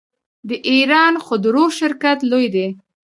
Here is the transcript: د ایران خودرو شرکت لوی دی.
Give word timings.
د 0.49 0.51
ایران 0.71 1.13
خودرو 1.25 1.65
شرکت 1.79 2.17
لوی 2.31 2.47
دی. 2.55 2.67